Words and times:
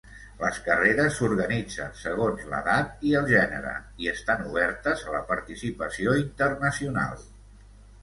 Les 0.37 0.55
carreres 0.67 1.17
s'organitzen 1.19 1.91
segons 1.99 2.41
l'edat 2.55 3.05
i 3.11 3.15
el 3.21 3.29
gènere, 3.35 3.75
i 4.07 4.11
estan 4.15 4.45
obertes 4.49 5.07
a 5.09 5.17
la 5.21 5.23
participació 5.31 6.21
internacional. 6.27 7.27